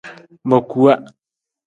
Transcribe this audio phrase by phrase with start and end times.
[0.49, 0.93] Ma kuwa.